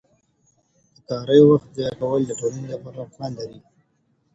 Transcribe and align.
د 0.93 0.95
کاري 1.07 1.39
وخت 1.49 1.69
ضایع 1.77 1.93
کول 1.99 2.21
د 2.27 2.31
ټولنې 2.39 2.67
لپاره 2.73 2.97
نقصان 3.01 3.31
لري. 3.39 3.59